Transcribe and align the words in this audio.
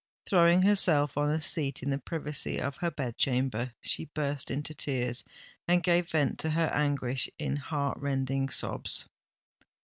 Throwing 0.25 0.63
herself 0.63 1.15
on 1.15 1.29
a 1.29 1.39
seat 1.39 1.83
in 1.83 1.91
the 1.91 1.99
privacy 1.99 2.57
of 2.57 2.77
her 2.77 2.89
bed 2.89 3.17
chamber, 3.17 3.73
she 3.81 4.05
burst 4.05 4.49
into 4.49 4.73
tears, 4.73 5.23
and 5.67 5.83
gave 5.83 6.09
vent 6.09 6.39
to 6.39 6.49
her 6.49 6.71
anguish 6.73 7.29
in 7.37 7.57
heart 7.57 7.99
rending 7.99 8.49
sobs. 8.49 9.07